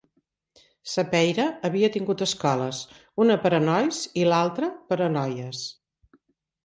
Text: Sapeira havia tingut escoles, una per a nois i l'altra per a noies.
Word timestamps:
Sapeira 0.93 1.43
havia 1.69 1.89
tingut 1.97 2.23
escoles, 2.27 2.79
una 3.25 3.37
per 3.47 3.53
a 3.59 3.63
nois 3.67 4.01
i 4.23 4.27
l'altra 4.31 4.71
per 4.89 4.99
a 5.09 5.15
noies. 5.19 5.63